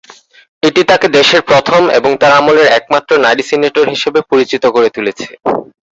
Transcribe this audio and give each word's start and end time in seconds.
এটি 0.63 0.81
তাকে 0.89 1.07
দেশের 1.17 1.41
প্রথম 1.49 1.81
এবং 1.97 2.11
তার 2.21 2.33
আমলের 2.39 2.67
একমাত্র 2.71 3.11
নারী 3.25 3.43
সিনেটর 3.43 3.85
হিসেবে 3.89 4.19
পরিচিত 4.31 4.63
করে 4.75 4.89
তুলেছে। 4.95 5.27